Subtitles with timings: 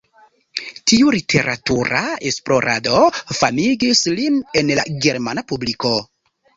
[0.91, 2.01] Tiu literatura
[2.31, 3.05] esplorado
[3.43, 5.99] famigis lin en la germana publiko.